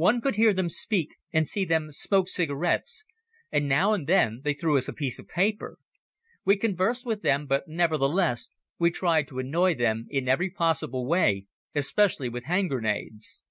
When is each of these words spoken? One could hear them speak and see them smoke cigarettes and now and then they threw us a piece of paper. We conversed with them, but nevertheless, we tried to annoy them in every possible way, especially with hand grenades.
One 0.00 0.22
could 0.22 0.36
hear 0.36 0.54
them 0.54 0.70
speak 0.70 1.08
and 1.30 1.46
see 1.46 1.66
them 1.66 1.92
smoke 1.92 2.26
cigarettes 2.28 3.04
and 3.52 3.68
now 3.68 3.92
and 3.92 4.06
then 4.06 4.40
they 4.42 4.54
threw 4.54 4.78
us 4.78 4.88
a 4.88 4.94
piece 4.94 5.18
of 5.18 5.28
paper. 5.28 5.76
We 6.46 6.56
conversed 6.56 7.04
with 7.04 7.20
them, 7.20 7.44
but 7.44 7.68
nevertheless, 7.68 8.50
we 8.78 8.90
tried 8.90 9.28
to 9.28 9.40
annoy 9.40 9.74
them 9.74 10.06
in 10.08 10.26
every 10.26 10.48
possible 10.48 11.06
way, 11.06 11.48
especially 11.74 12.30
with 12.30 12.44
hand 12.44 12.70
grenades. 12.70 13.42